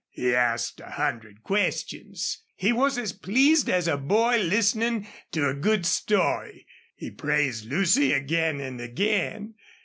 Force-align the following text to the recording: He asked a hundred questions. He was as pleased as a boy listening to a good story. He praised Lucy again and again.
He 0.09 0.33
asked 0.33 0.79
a 0.79 0.89
hundred 0.89 1.43
questions. 1.43 2.39
He 2.55 2.73
was 2.73 2.97
as 2.97 3.13
pleased 3.13 3.69
as 3.69 3.87
a 3.87 3.97
boy 3.97 4.37
listening 4.39 5.07
to 5.31 5.47
a 5.47 5.53
good 5.53 5.85
story. 5.85 6.65
He 6.95 7.11
praised 7.11 7.65
Lucy 7.69 8.11
again 8.11 8.59
and 8.61 8.81
again. 8.81 9.53